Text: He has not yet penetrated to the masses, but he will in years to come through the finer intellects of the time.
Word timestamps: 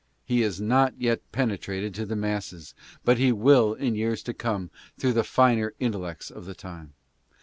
He 0.25 0.41
has 0.41 0.59
not 0.59 0.99
yet 0.99 1.21
penetrated 1.31 1.93
to 1.93 2.07
the 2.07 2.15
masses, 2.15 2.73
but 3.05 3.19
he 3.19 3.31
will 3.31 3.75
in 3.75 3.93
years 3.93 4.23
to 4.23 4.33
come 4.33 4.71
through 4.97 5.13
the 5.13 5.23
finer 5.23 5.75
intellects 5.79 6.31
of 6.31 6.45
the 6.45 6.55
time. 6.55 6.95